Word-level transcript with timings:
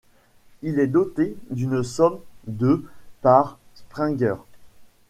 Il 0.63 0.79
est 0.79 0.87
doté 0.87 1.37
d'une 1.51 1.83
somme 1.83 2.21
de 2.47 2.83
par 3.21 3.59
Springer. 3.75 4.33